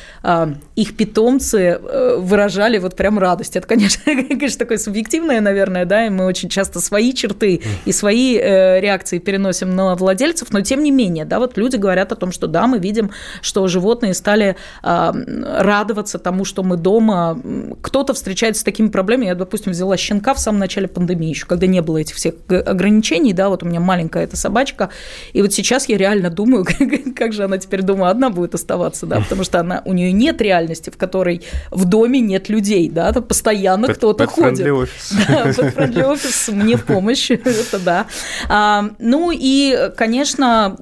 [0.76, 1.80] их питомцы
[2.18, 3.56] выражали вот прям радость.
[3.56, 8.36] Это, конечно, конечно, такое субъективное, наверное, да, и мы очень часто свои черты и свои
[8.36, 12.32] э, реакции переносим на владельцев, но тем не менее, да, вот люди говорят о том,
[12.32, 13.10] что да, мы видим,
[13.42, 15.12] что животные стали э,
[15.58, 17.40] радоваться тому, что мы дома.
[17.82, 19.26] Кто-то встречается с такими проблемами.
[19.26, 23.32] Я, допустим, взяла щенка в самом начале пандемии, еще когда не было этих всех ограничений,
[23.32, 24.90] да, вот у меня маленькая эта собачка,
[25.32, 26.66] и вот сейчас я реально думаю,
[27.16, 30.40] как же она теперь, думаю, одна будет оставаться, да, потому что она, у нее нет
[30.40, 34.66] реальности, в которой в доме нет людей, да, постоянно постоянно кто-то ходит.
[34.72, 35.12] Офис.
[35.28, 38.06] Да, подфрендли офис мне в помощь, это да.
[38.48, 40.76] А, ну и, конечно,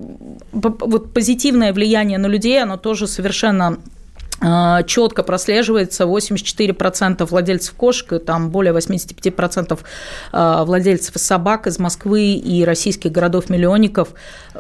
[0.53, 3.79] вот позитивное влияние на людей, оно тоже совершенно
[4.41, 9.79] четко прослеживается 84% владельцев кошек и там более 85%
[10.33, 14.11] а, владельцев собак из Москвы и российских городов-миллионников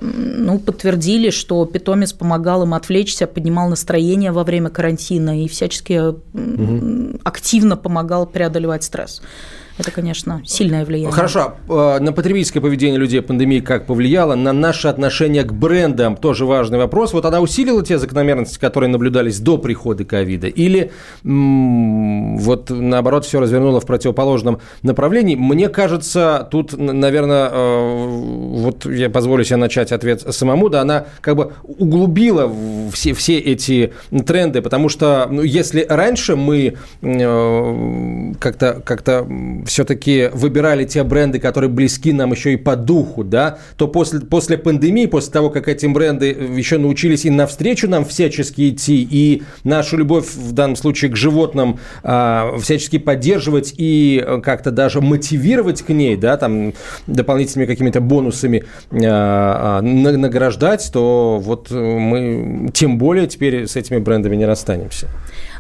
[0.00, 7.20] ну, подтвердили, что питомец помогал им отвлечься, поднимал настроение во время карантина и всячески угу.
[7.22, 9.22] активно помогал преодолевать стресс.
[9.78, 11.12] Это, конечно, сильное влияние.
[11.12, 11.54] Хорошо.
[11.68, 14.34] А, на потребительское поведение людей пандемии как повлияло?
[14.34, 17.12] На наше отношение к брендам тоже важный вопрос.
[17.12, 20.48] Вот она усилила те закономерности, которые наблюдались до прихода ковида?
[20.48, 20.90] Или
[21.22, 25.36] вот наоборот все развернуло в противоположном направлении?
[25.36, 31.36] Мне кажется, тут, наверное, э, вот я позволю себе начать ответ самому, да, она как
[31.36, 32.52] бы углубила
[32.92, 33.92] все, все эти
[34.26, 39.02] тренды, потому что ну, если раньше мы э, как-то как
[39.68, 44.58] все-таки выбирали те бренды, которые близки нам еще и по духу, да, то после, после
[44.58, 49.96] пандемии, после того, как эти бренды еще научились и навстречу нам всячески идти, и нашу
[49.98, 56.16] любовь в данном случае к животным а, всячески поддерживать и как-то даже мотивировать к ней,
[56.16, 56.72] да, там
[57.06, 64.36] дополнительными какими-то бонусами а, а, награждать, то вот мы тем более теперь с этими брендами
[64.36, 65.08] не расстанемся.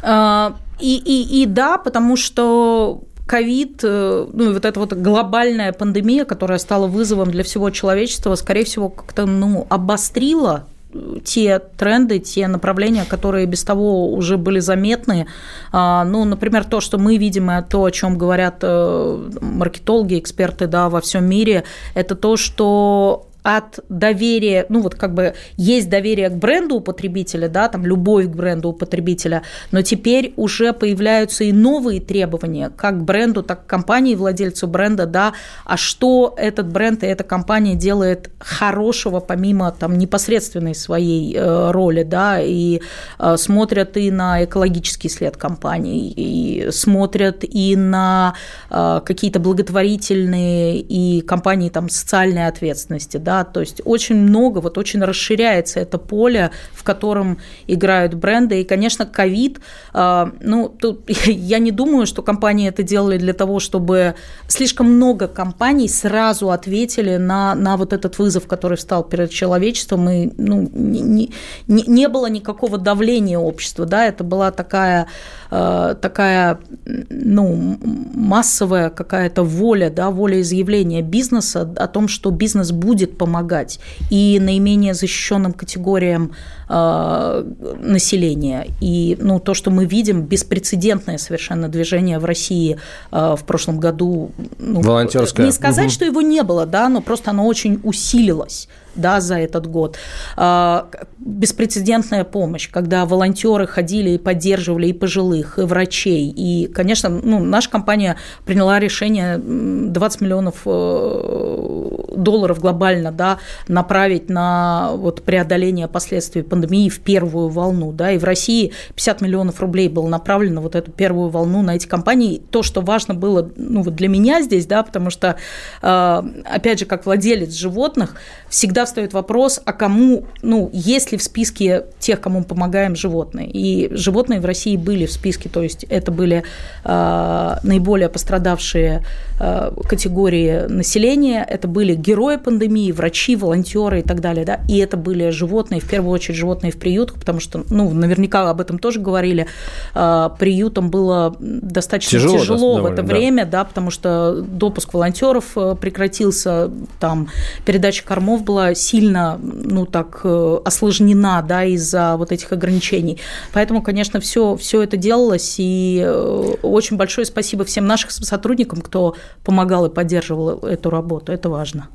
[0.02, 5.72] А, и, и, и да, потому что ковид, э, ну и вот эта вот глобальная
[5.72, 10.64] пандемия, которая стала вызовом для всего человечества, скорее всего, как-то ну, обострила
[10.94, 15.26] э, те тренды, те направления, которые без того уже были заметны.
[15.70, 20.66] А, ну, например, то, что мы видим, и то, о чем говорят э, маркетологи, эксперты
[20.66, 21.64] да, во всем мире,
[21.94, 27.48] это то, что от доверия, ну вот как бы есть доверие к бренду у потребителя,
[27.48, 32.98] да, там любовь к бренду у потребителя, но теперь уже появляются и новые требования, как
[32.98, 35.32] к бренду, так и компании, владельцу бренда, да,
[35.64, 42.02] а что этот бренд и эта компания делает хорошего, помимо там непосредственной своей э, роли,
[42.02, 42.82] да, и
[43.18, 48.34] э, смотрят и на экологический след компании, и смотрят и на
[48.70, 55.02] э, какие-то благотворительные и компании там социальной ответственности, да, то есть очень много, вот очень
[55.02, 59.60] расширяется это поле, в котором играют бренды, и, конечно, ковид,
[59.92, 64.14] а, ну, тут я не думаю, что компании это делали для того, чтобы
[64.46, 70.30] слишком много компаний сразу ответили на, на вот этот вызов, который встал перед человечеством, и
[70.36, 71.30] ну, не, не,
[71.66, 75.08] не было никакого давления общества, да, это была такая,
[75.50, 77.78] такая ну,
[78.14, 83.80] массовая какая-то воля, да, воля изъявления бизнеса о том, что бизнес будет помогать.
[84.10, 86.34] И наименее защищенным категориям э,
[86.68, 88.66] населения.
[88.80, 92.78] И ну, то, что мы видим, беспрецедентное совершенно движение в России
[93.10, 94.32] э, в прошлом году.
[94.58, 95.46] Ну, Волонтерское.
[95.46, 95.92] Не сказать, угу.
[95.92, 99.96] что его не было, да, но просто оно очень усилилось да, за этот год.
[100.36, 106.28] А, беспрецедентная помощь, когда волонтеры ходили и поддерживали и пожилых, и врачей.
[106.36, 114.92] И, конечно, ну, наша компания приняла решение 20 миллионов э, долларов глобально да, направить на
[114.94, 117.92] вот, преодоление последствий пандемии в первую волну.
[117.92, 121.86] Да, и в России 50 миллионов рублей было направлено вот эту первую волну на эти
[121.86, 122.42] компании.
[122.50, 125.36] То, что важно было ну, вот для меня здесь, да, потому что,
[125.82, 128.16] э, опять же, как владелец животных,
[128.48, 133.48] всегда встает вопрос, а кому, ну, есть ли в списке тех, кому мы помогаем животные.
[133.48, 136.42] И животные в России были в списке, то есть это были
[136.84, 139.04] э, наиболее пострадавшие
[139.40, 144.96] э, категории населения, это были герои пандемии, врачи, волонтеры и так далее, да, и это
[144.96, 149.00] были животные, в первую очередь животные в приютах, потому что, ну, наверняка об этом тоже
[149.00, 149.46] говорили,
[149.94, 153.14] э, приютам было достаточно тяжело, тяжело в это да.
[153.14, 157.28] время, да, потому что допуск волонтеров э, прекратился, там
[157.64, 163.18] передача кормов была сильно, ну, так э, осложнена, да, из-за вот этих ограничений.
[163.52, 169.16] Поэтому, конечно, все, все это делалось, и э, очень большое спасибо всем нашим сотрудникам, кто
[169.44, 171.32] помогал и поддерживал эту работу.
[171.32, 171.88] Это важно.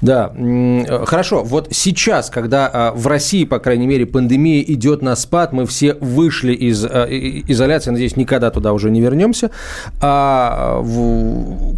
[0.00, 0.32] Да,
[1.06, 1.42] хорошо.
[1.42, 5.94] Вот сейчас, когда а, в России, по крайней мере, пандемия идет на спад, мы все
[5.94, 9.50] вышли из а, изоляции, надеюсь, никогда туда уже не вернемся.
[10.00, 10.82] А,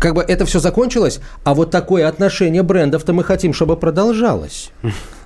[0.00, 4.70] как бы это все закончилось, а вот такое отношение брендов-то мы хотим, чтобы продолжалось.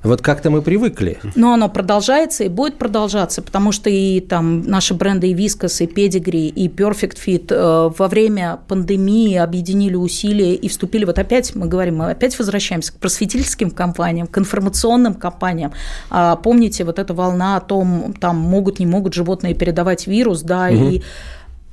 [0.03, 1.19] Вот как-то мы привыкли.
[1.35, 5.87] Но оно продолжается и будет продолжаться, потому что и там наши бренды и Вискас, и
[5.87, 11.67] Pedigree, и Perfect Fit э, во время пандемии объединили усилия и вступили, вот опять мы
[11.67, 15.73] говорим, мы опять возвращаемся к просветительским компаниям, к информационным компаниям.
[16.09, 20.69] А помните, вот эта волна о том, там могут, не могут животные передавать вирус, да,
[20.69, 20.91] угу.
[20.91, 21.03] и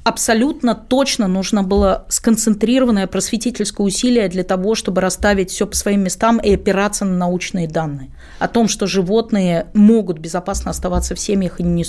[0.08, 6.38] абсолютно точно нужно было сконцентрированное просветительское усилие для того, чтобы расставить все по своим местам
[6.38, 8.10] и опираться на научные данные.
[8.40, 11.84] О том, что животные могут безопасно оставаться в семьях и не,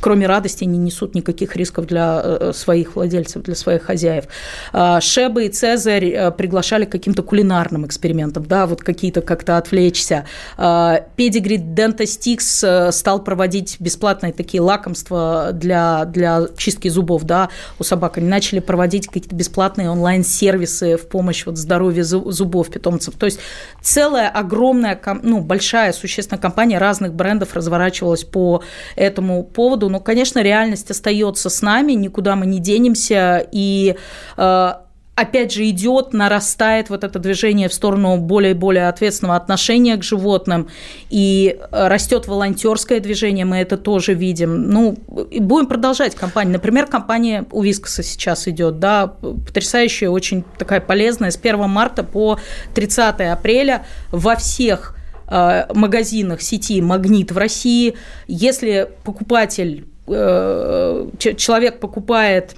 [0.00, 4.26] кроме радости не несут никаких рисков для э, своих владельцев, для своих хозяев.
[4.72, 10.26] А, Шеба и Цезарь э, приглашали к каким-то кулинарным экспериментам, да, вот какие-то как-то отвлечься.
[10.56, 12.64] Педигри Дентастикс
[12.94, 19.06] стал проводить бесплатные такие лакомства для, для чистки зубов, да, у собак, они начали проводить
[19.06, 23.14] какие-то бесплатные онлайн-сервисы в помощь вот здоровью зубов питомцев.
[23.14, 23.40] То есть
[23.80, 28.62] целая огромная, ну, большая, существенная компания разных брендов разворачивалась по
[28.96, 29.88] этому поводу.
[29.88, 33.96] Но, конечно, реальность остается с нами, никуда мы не денемся, и
[34.36, 34.72] э,
[35.18, 40.04] опять же, идет, нарастает вот это движение в сторону более и более ответственного отношения к
[40.04, 40.68] животным,
[41.10, 44.70] и э, растет волонтерское движение, мы это тоже видим.
[44.70, 46.52] Ну, будем продолжать кампанию.
[46.52, 52.38] Например, компания у Вискоса сейчас идет, да, потрясающая, очень такая полезная, с 1 марта по
[52.74, 57.96] 30 апреля во всех э, магазинах сети «Магнит» в России.
[58.28, 62.54] Если покупатель, э, человек покупает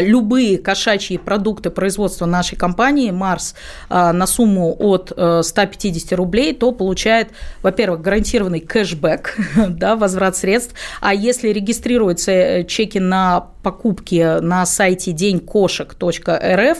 [0.00, 3.54] любые кошачьи продукты производства нашей компании «Марс»
[3.88, 7.30] а, на сумму от 150 э, рублей, то получает,
[7.62, 9.36] во-первых, гарантированный кэшбэк,
[9.68, 16.78] да, возврат средств, а если регистрируются э, чеки на покупки на сайте денькошек.рф,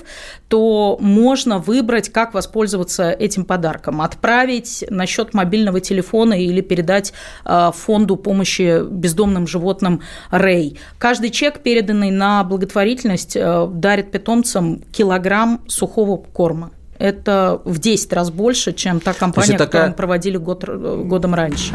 [0.49, 4.01] то можно выбрать, как воспользоваться этим подарком.
[4.01, 7.13] Отправить на счет мобильного телефона или передать
[7.45, 10.79] а, фонду помощи бездомным животным Рэй.
[10.99, 18.31] Каждый чек, переданный на благотворительность, э, дарит питомцам килограмм сухого корма это в 10 раз
[18.31, 19.67] больше, чем та компания, такая...
[19.67, 21.73] которую мы проводили год, годом раньше.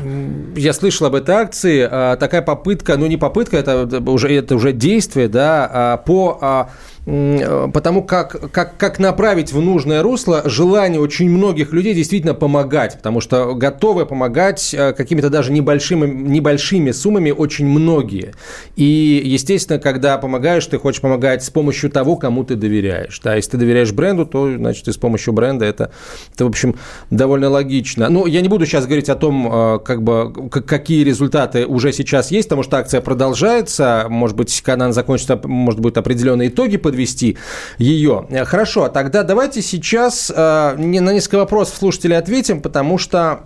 [0.56, 1.88] Я слышал об этой акции.
[1.90, 6.70] А, такая попытка, ну не попытка, это уже, это уже действие, да, а, по а,
[7.06, 13.22] потому как, как, как направить в нужное русло желание очень многих людей действительно помогать, потому
[13.22, 18.34] что готовы помогать э, какими-то даже небольшими, небольшими суммами очень многие.
[18.76, 23.20] И, естественно, когда помогаешь, ты хочешь помогать с помощью того, кому ты доверяешь.
[23.24, 25.91] Да, если ты доверяешь бренду, то, значит, и с помощью бренда это,
[26.34, 26.76] это в общем,
[27.12, 28.10] довольно логично.
[28.10, 32.32] Ну, я не буду сейчас говорить о том, э, как бы, какие результаты уже сейчас
[32.32, 36.94] есть, потому что акция продолжается, может быть, когда она закончится, может быть, определенные итоги под
[36.95, 37.38] подвести
[37.77, 38.27] ее.
[38.45, 43.41] Хорошо, тогда давайте сейчас э, на несколько вопросов слушателей ответим, потому что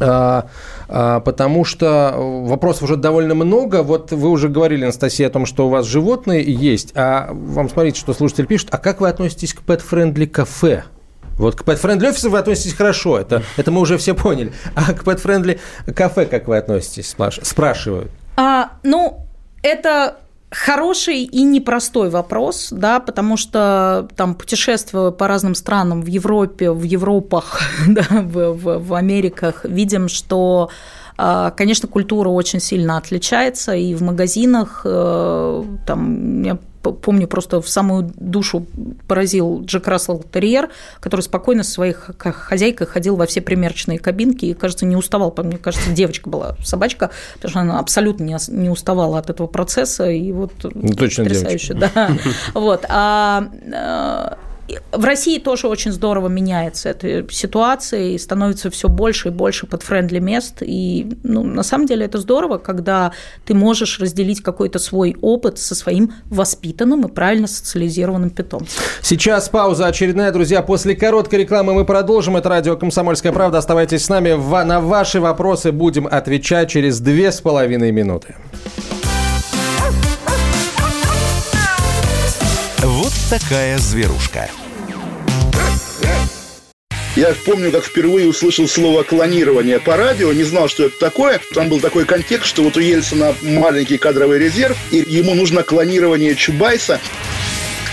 [0.00, 0.42] э,
[0.88, 3.82] э, потому что вопросов уже довольно много.
[3.82, 6.92] Вот вы уже говорили, Анастасия, о том, что у вас животные есть.
[6.94, 8.68] А вам смотрите, что слушатель пишет.
[8.70, 10.84] А как вы относитесь к pet-friendly кафе?
[11.36, 14.52] Вот к pet-friendly офису вы относитесь хорошо, это, это мы уже все поняли.
[14.76, 15.58] А к pet-friendly
[15.92, 18.10] кафе как вы относитесь, спрашивают?
[18.36, 19.26] А, ну,
[19.62, 20.18] это
[20.54, 26.84] Хороший и непростой вопрос, да, потому что там путешествуя по разным странам в Европе, в
[26.84, 30.70] Европах, да, в, в, в Америках, видим, что
[31.16, 36.58] Конечно, культура очень сильно отличается, и в магазинах, э, там, я
[36.92, 38.66] помню, просто в самую душу
[39.08, 40.70] поразил Джек Рассел Терьер,
[41.00, 45.34] который спокойно со своей хозяйкой ходил во все примерочные кабинки и, кажется, не уставал.
[45.38, 50.10] Мне кажется, девочка была собачка, потому что она абсолютно не, уставала от этого процесса.
[50.10, 51.90] И вот ну, Точно потрясающе, девочка.
[51.94, 52.10] да.
[52.54, 52.84] Вот.
[52.88, 54.38] А, а
[54.92, 59.82] в России тоже очень здорово меняется эта ситуация, и становится все больше и больше под
[59.82, 60.62] френдли мест.
[60.62, 63.12] И ну, на самом деле это здорово, когда
[63.44, 68.82] ты можешь разделить какой-то свой опыт со своим воспитанным и правильно социализированным питомцем.
[69.02, 70.62] Сейчас пауза очередная, друзья.
[70.62, 72.36] После короткой рекламы мы продолжим.
[72.36, 73.58] Это радио «Комсомольская правда».
[73.58, 74.34] Оставайтесь с нами.
[74.64, 78.34] На ваши вопросы будем отвечать через две с половиной минуты.
[83.38, 84.48] Такая зверушка.
[87.16, 91.40] Я помню, как впервые услышал слово клонирование по радио, не знал, что это такое.
[91.52, 96.36] Там был такой контекст, что вот у Ельцина маленький кадровый резерв, и ему нужно клонирование
[96.36, 97.00] Чубайса.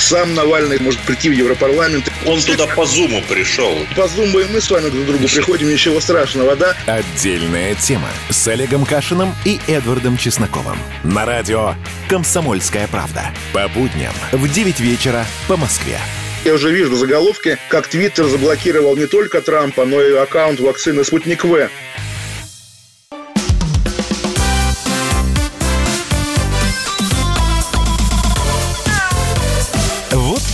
[0.02, 2.12] Сам Навальный может прийти в Европарламент.
[2.26, 3.78] Он туда по зуму пришел.
[3.96, 6.76] По зуму и мы с вами друг к другу приходим, ничего страшного, да?
[6.88, 10.78] Отдельная тема с Олегом Кашиным и Эдвардом Чесноковым.
[11.04, 11.76] На радио
[12.10, 13.32] «Комсомольская правда».
[13.54, 16.00] По будням в 9 вечера по Москве.
[16.46, 21.46] Я уже вижу заголовки, как Твиттер заблокировал не только Трампа, но и аккаунт вакцины «Спутник
[21.46, 21.70] В».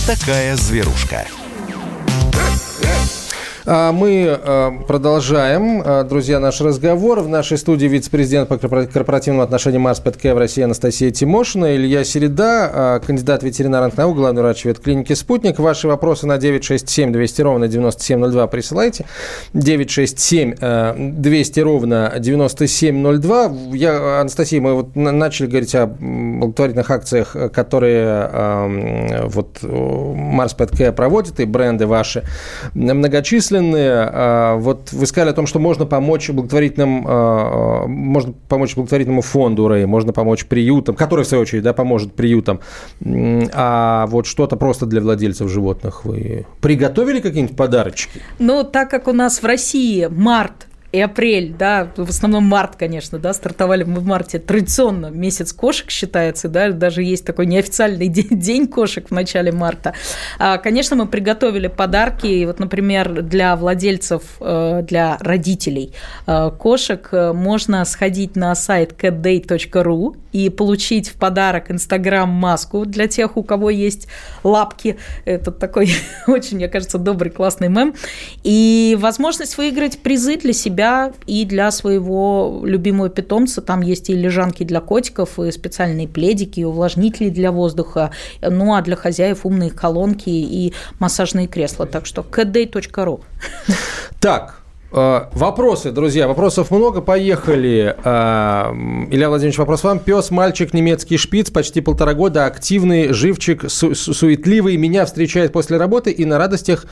[0.08, 1.26] такая зверушка.
[3.70, 7.20] А мы а, продолжаем, а, друзья, наш разговор.
[7.20, 12.98] В нашей студии вице-президент по корпоративным отношениям Марс ПТК в России Анастасия Тимошина, Илья Середа,
[13.06, 15.58] кандидат ветеринарных наук, главный врач ветклиники «Спутник».
[15.58, 19.04] Ваши вопросы на 967 200 ровно 9702 присылайте.
[19.52, 23.52] 967 200 ровно 9702.
[23.74, 31.44] Я, Анастасия, мы вот начали говорить о благотворительных акциях, которые вот Марс ПТК проводит, и
[31.44, 32.22] бренды ваши
[32.72, 34.10] многочисленные бессмысленные.
[34.12, 39.68] А, вот вы сказали о том, что можно помочь благотворительным, а, можно помочь благотворительному фонду
[39.68, 42.60] Рэй, можно помочь приютам, который, в свою очередь, да, поможет приютам.
[43.52, 48.20] А вот что-то просто для владельцев животных вы приготовили какие-нибудь подарочки?
[48.38, 53.18] Ну, так как у нас в России март и апрель, да, в основном март, конечно,
[53.18, 54.38] да, стартовали мы в марте.
[54.38, 59.94] Традиционно месяц кошек считается, да, даже есть такой неофициальный день, день кошек в начале марта.
[60.38, 65.92] А, конечно, мы приготовили подарки, вот, например, для владельцев, э, для родителей
[66.26, 73.36] э, кошек э, можно сходить на сайт catday.ru и получить в подарок Инстаграм-маску для тех,
[73.36, 74.08] у кого есть
[74.44, 74.98] лапки.
[75.24, 75.90] Это такой
[76.26, 77.94] очень, мне кажется, добрый, классный мем.
[78.42, 83.62] И возможность выиграть призы для себя и для своего любимого питомца.
[83.62, 88.10] Там есть и лежанки для котиков, и специальные пледики, и увлажнители для воздуха.
[88.42, 91.86] Ну, а для хозяев умные колонки и массажные кресла.
[91.86, 93.22] Так что catday.ru.
[94.20, 94.57] Так,
[94.90, 97.94] вопросы, друзья, вопросов много, поехали.
[98.02, 98.72] Э,
[99.10, 99.98] Илья Владимирович, вопрос вам.
[99.98, 106.10] Пес, мальчик, немецкий шпиц, почти полтора года, активный, живчик, су- суетливый, меня встречает после работы
[106.10, 106.86] и на радостях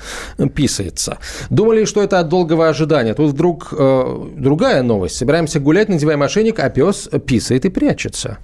[0.54, 1.18] писается.
[1.48, 3.14] Думали, что это от долгого ожидания.
[3.14, 5.16] Тут вдруг э, другая новость.
[5.16, 8.38] Собираемся гулять, надеваем ошейник, а пес писает и прячется.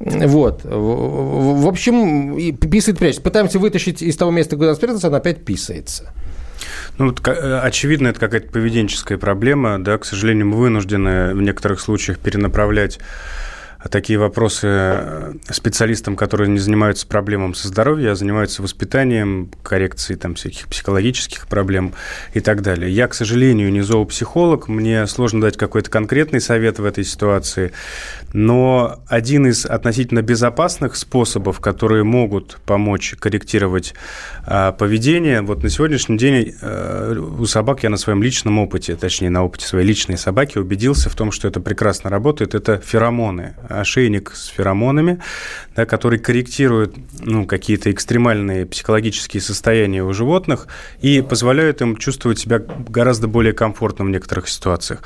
[0.00, 0.62] Вот.
[0.64, 3.22] В общем, писает, прячется.
[3.22, 6.12] Пытаемся вытащить из того места, куда он спрятался, он опять писается.
[6.98, 9.82] Ну, вот, э, очевидно, это какая-то поведенческая проблема.
[9.82, 13.00] Да, к сожалению, мы вынуждены в некоторых случаях перенаправлять
[13.90, 20.34] такие вопросы э, специалистам, которые не занимаются проблемами со здоровьем, а занимаются воспитанием, коррекцией там,
[20.34, 21.92] всяких психологических проблем
[22.32, 22.90] и так далее.
[22.90, 27.72] Я, к сожалению, не зоопсихолог, мне сложно дать какой-то конкретный совет в этой ситуации,
[28.32, 33.94] но один из относительно безопасных способов, которые могут помочь корректировать
[34.44, 39.30] а, поведение, вот на сегодняшний день а, у собак я на своем личном опыте, точнее
[39.30, 44.32] на опыте своей личной собаки убедился в том, что это прекрасно работает, это феромоны ошейник
[44.34, 45.20] с феромонами,
[45.76, 50.68] да, который корректирует ну, какие-то экстремальные психологические состояния у животных
[51.00, 55.02] и позволяет им чувствовать себя гораздо более комфортно в некоторых ситуациях.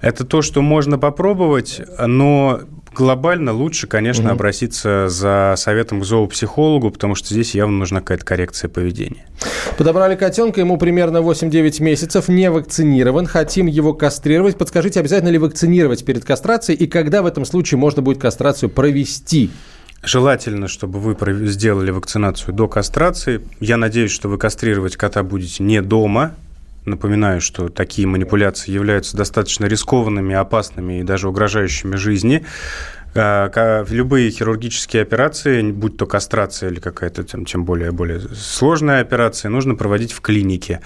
[0.00, 2.60] Это то, что можно попробовать, но
[2.96, 4.32] глобально лучше, конечно, угу.
[4.32, 9.26] обратиться за советом к зоопсихологу, потому что здесь явно нужна какая-то коррекция поведения.
[9.76, 14.56] Подобрали котенка, ему примерно 8-9 месяцев, не вакцинирован, хотим его кастрировать.
[14.56, 19.50] Подскажите, обязательно ли вакцинировать перед кастрацией и когда в этом случае можно будет кастрацию провести?
[20.02, 21.16] Желательно, чтобы вы
[21.46, 23.40] сделали вакцинацию до кастрации.
[23.60, 26.34] Я надеюсь, что вы кастрировать кота будете не дома,
[26.86, 32.44] Напоминаю, что такие манипуляции являются достаточно рискованными, опасными и даже угрожающими жизни.
[33.14, 39.74] А, любые хирургические операции, будь то кастрация или какая-то тем более, более сложная операция, нужно
[39.74, 40.80] проводить в клинике.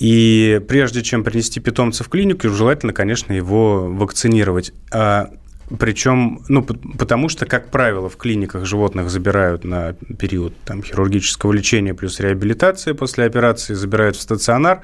[0.00, 4.72] И прежде чем принести питомца в клинику, желательно, конечно, его вакцинировать.
[4.90, 5.30] А,
[5.78, 11.94] Причем, ну, потому что, как правило, в клиниках животных забирают на период там, хирургического лечения
[11.94, 14.82] плюс реабилитации после операции, забирают в стационар.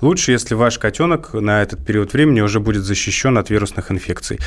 [0.00, 4.38] Лучше, если ваш котенок на этот период времени уже будет защищен от вирусных инфекций.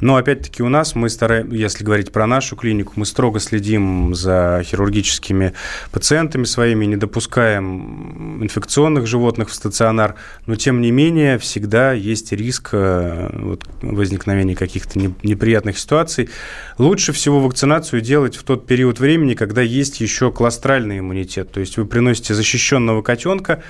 [0.00, 4.62] Но опять-таки у нас мы стараемся, если говорить про нашу клинику, мы строго следим за
[4.64, 5.52] хирургическими
[5.92, 10.14] пациентами своими, не допускаем инфекционных животных в стационар,
[10.46, 16.30] но тем не менее всегда есть риск э, вот, возникновения каких-то неприятных ситуаций.
[16.78, 21.76] Лучше всего вакцинацию делать в тот период времени, когда есть еще кластральный иммунитет, то есть
[21.76, 23.62] вы приносите защищенного котенка,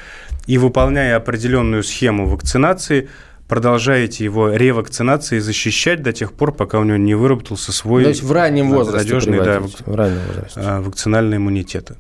[0.47, 3.09] и выполняя определенную схему вакцинации,
[3.49, 8.23] продолжаете его ревакцинацией защищать до тех пор, пока у него не выработался свой То есть
[8.23, 10.61] в раннем возрасте надежный да, в раннем возрасте.
[10.61, 11.93] А, вакцинальный иммунитет.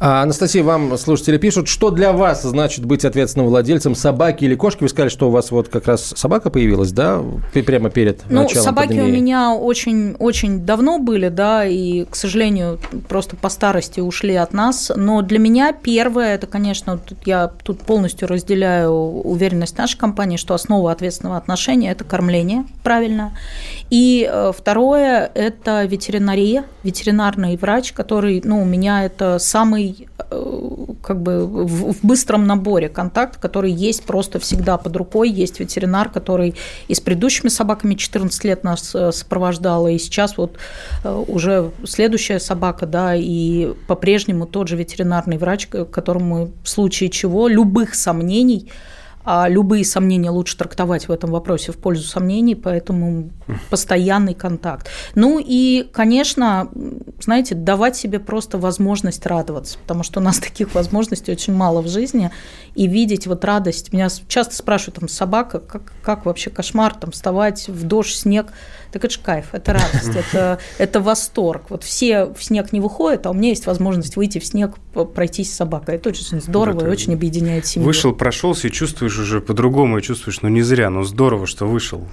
[0.00, 4.82] А, Анастасия, вам слушатели пишут, что для вас значит быть ответственным владельцем собаки или кошки?
[4.82, 7.22] Вы сказали, что у вас вот как раз собака появилась, да,
[7.52, 9.10] прямо перед ну, началом собаки пандемии?
[9.10, 14.52] у меня очень, очень давно были, да, и, к сожалению, просто по старости ушли от
[14.52, 14.90] нас.
[14.94, 20.79] Но для меня первое, это, конечно, я тут полностью разделяю уверенность нашей компании, что основа
[20.80, 23.32] основа ответственного отношения– это кормление, правильно.
[23.90, 31.20] И э, второе– это ветеринария, ветеринарный врач, который, ну, у меня это самый, э, как
[31.20, 35.30] бы, в, в быстром наборе контакт, который есть просто всегда под рукой.
[35.30, 36.54] Есть ветеринар, который
[36.88, 40.58] и с предыдущими собаками 14 лет нас э, сопровождала, и сейчас вот
[41.04, 47.94] уже следующая собака, да, и по-прежнему тот же ветеринарный врач, которому в случае чего любых
[47.94, 48.70] сомнений–
[49.24, 53.30] а любые сомнения лучше трактовать в этом вопросе в пользу сомнений, поэтому
[53.68, 54.88] постоянный контакт.
[55.14, 56.70] Ну и, конечно,
[57.20, 61.88] знаете, давать себе просто возможность радоваться, потому что у нас таких возможностей очень мало в
[61.88, 62.30] жизни,
[62.74, 63.92] и видеть вот радость.
[63.92, 68.52] Меня часто спрашивают, там, собака, как, как вообще кошмар, там, вставать в дождь, снег.
[68.92, 71.64] Так это же кайф, это радость, это, это восторг.
[71.70, 74.74] Вот все в снег не выходят, а у меня есть возможность выйти в снег,
[75.14, 75.96] пройтись с собакой.
[75.96, 77.86] Это очень здорово и очень объединяет семью.
[77.86, 82.06] Вышел, прошелся и чувствуешь уже по-другому, и чувствуешь, ну не зря, ну здорово, что вышел.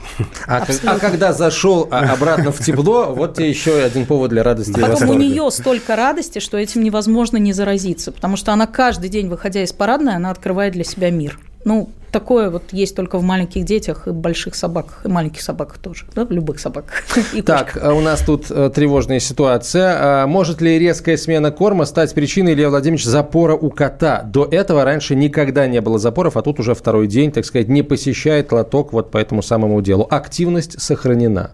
[0.45, 4.80] А, а когда зашел а, обратно в тепло, вот тебе еще один повод для радости.
[4.80, 9.09] А потом у нее столько радости, что этим невозможно не заразиться, потому что она каждый
[9.09, 11.39] день, выходя из парадной, она открывает для себя мир.
[11.66, 16.05] Ну, такое вот есть только в маленьких детях и больших собаках, и маленьких собаках тоже,
[16.16, 17.03] да, в любых собаках.
[17.34, 20.24] И так, а у нас тут э, тревожная ситуация.
[20.24, 24.24] А может ли резкая смена корма стать причиной, Илья Владимирович, запора у кота?
[24.24, 27.84] До этого раньше никогда не было запоров, а тут уже второй день, так сказать, не
[27.84, 30.08] посещает лоток вот по этому самому делу.
[30.10, 31.51] Активность сохранена.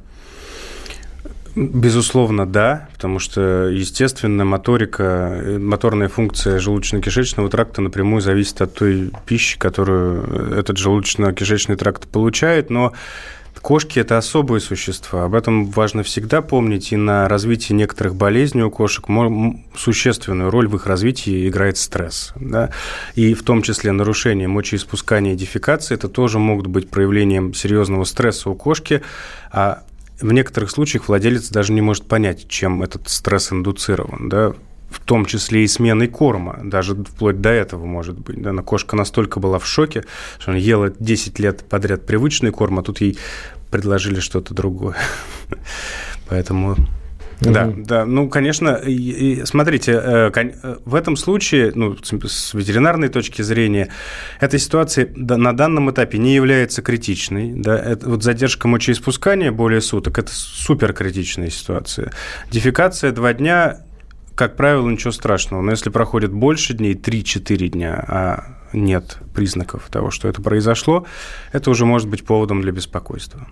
[1.55, 9.11] Безусловно, да, потому что, естественно, моторика, э, моторная функция желудочно-кишечного тракта напрямую зависит от той
[9.27, 12.93] пищи, которую этот желудочно-кишечный тракт получает, но
[13.63, 15.23] Кошки– это особые существа.
[15.23, 16.91] Об этом важно всегда помнить.
[16.91, 19.05] И на развитии некоторых болезней у кошек
[19.73, 22.33] существенную роль в их развитии играет стресс.
[22.35, 22.71] Да?
[23.15, 28.49] И в том числе нарушение мочеиспускания и дефекации– это тоже могут быть проявлением серьезного стресса
[28.49, 29.01] у кошки.
[29.49, 29.83] А
[30.23, 34.53] в некоторых случаях владелец даже не может понять, чем этот стресс индуцирован, да,
[34.89, 38.41] в том числе и сменой корма, даже вплоть до этого, может быть.
[38.41, 40.05] Да, но кошка настолько была в шоке,
[40.39, 43.17] что она ела 10 лет подряд привычный корм, а тут ей
[43.69, 44.95] предложили что-то другое.
[46.29, 46.77] Поэтому
[47.41, 48.05] да, да.
[48.05, 53.89] Ну, конечно, и, и, смотрите, э, э, в этом случае, ну, с ветеринарной точки зрения,
[54.39, 57.53] эта ситуация на данном этапе не является критичной.
[57.53, 57.77] Да?
[57.77, 62.11] Это, вот задержка мочеиспускания более суток– это суперкритичная ситуация.
[62.51, 63.79] Дефекация два дня
[64.35, 65.61] как правило, ничего страшного.
[65.61, 71.05] Но если проходит больше дней, 3-4 дня, а нет признаков того, что это произошло,
[71.51, 73.47] это уже может быть поводом для беспокойства.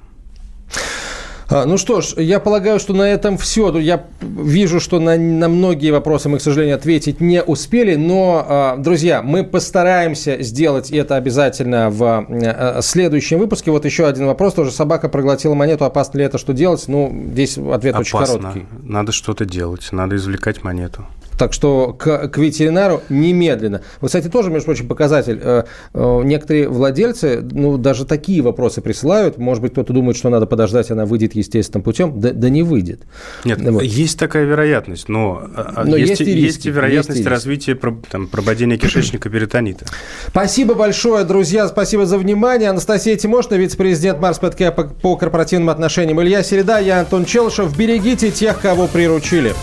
[1.52, 3.78] А, ну что ж, я полагаю, что на этом все.
[3.78, 7.96] Я вижу, что на, на многие вопросы мы, к сожалению, ответить не успели.
[7.96, 13.70] Но, а, друзья, мы постараемся сделать это обязательно в а, следующем выпуске.
[13.70, 14.54] Вот еще один вопрос.
[14.54, 15.84] Тоже собака проглотила монету.
[15.84, 16.38] Опасно ли это?
[16.38, 16.86] Что делать?
[16.88, 18.20] Ну, здесь ответ Опасно.
[18.20, 18.66] очень короткий.
[18.84, 19.90] Надо что-то делать.
[19.92, 21.06] Надо извлекать монету.
[21.42, 23.82] Так что к, к ветеринару немедленно.
[24.00, 25.40] Вот, кстати, тоже, между прочим, показатель.
[25.42, 29.40] Э, э, некоторые владельцы, ну, даже такие вопросы присылают.
[29.40, 32.20] Может быть, кто-то думает, что надо подождать, она выйдет естественным путем.
[32.20, 33.02] Да, да не выйдет.
[33.44, 33.82] Нет, вот.
[33.82, 37.30] есть такая вероятность, но, а, но есть, есть, и, риски, есть и вероятность есть и
[37.30, 37.80] развития
[38.12, 39.88] там, прободения кишечника перитонита.
[40.28, 41.68] Спасибо большое, друзья.
[41.68, 42.70] Спасибо за внимание.
[42.70, 46.22] Анастасия Тимошна, вице-президент Марс ПТК по, по корпоративным отношениям.
[46.22, 47.76] Илья Середа, я Антон Челышев.
[47.76, 49.56] Берегите тех, кого приручили.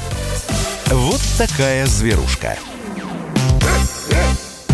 [0.91, 2.57] Вот такая зверушка.